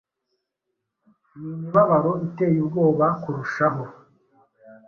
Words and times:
N'imibabaro 1.37 2.11
iteye 2.27 2.57
ubwoba 2.63 3.05
kurushaho 3.21 3.83